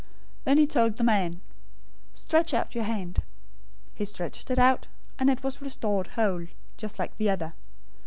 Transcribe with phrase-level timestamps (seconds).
[0.01, 0.07] 012:013
[0.45, 1.41] Then he told the man,
[2.15, 3.21] "Stretch out your hand."
[3.93, 4.87] He stretched it out;
[5.19, 7.53] and it was restored whole, just like the other.